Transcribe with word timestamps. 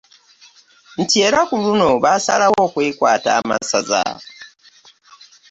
Nti 1.01 1.17
era 1.27 1.39
ku 1.49 1.55
luno 1.63 1.87
baasalawo 2.03 2.57
okwekwata 2.67 3.29
amasaza 3.39 4.01